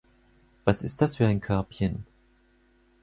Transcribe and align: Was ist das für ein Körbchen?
Was 0.65 0.81
ist 0.81 1.03
das 1.03 1.17
für 1.17 1.27
ein 1.27 1.41
Körbchen? 1.41 2.07